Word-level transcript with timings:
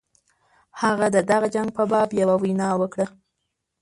هغه 0.81 1.07
د 1.15 1.17
دغه 1.29 1.47
جنګ 1.55 1.69
په 1.77 1.83
باب 1.91 2.09
یوه 2.21 2.35
وینا 2.43 2.69
وکړه. 2.81 3.05